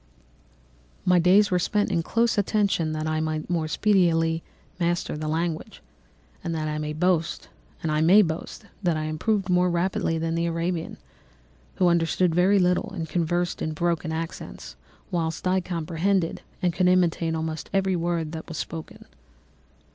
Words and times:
"My 1.05 1.19
days 1.19 1.51
were 1.51 1.59
spent 1.59 1.91
in 1.91 2.01
close 2.01 2.35
attention, 2.35 2.91
that 2.93 3.05
I 3.05 3.19
might 3.19 3.51
more 3.51 3.67
speedily 3.67 4.41
master 4.79 5.15
the 5.15 5.27
language; 5.27 5.83
and 6.43 6.57
I 6.57 6.79
may 6.79 6.91
boast 7.03 7.49
that 7.83 8.97
I 8.97 9.03
improved 9.03 9.47
more 9.47 9.69
rapidly 9.69 10.17
than 10.17 10.33
the 10.33 10.47
Arabian, 10.47 10.97
who 11.75 11.87
understood 11.87 12.33
very 12.33 12.57
little 12.57 12.89
and 12.95 13.07
conversed 13.07 13.61
in 13.61 13.73
broken 13.73 14.11
accents, 14.11 14.75
whilst 15.11 15.47
I 15.47 15.61
comprehended 15.61 16.41
and 16.63 16.73
could 16.73 16.87
imitate 16.87 17.35
almost 17.35 17.69
every 17.71 17.95
word 17.95 18.31
that 18.31 18.47
was 18.47 18.57
spoken. 18.57 19.05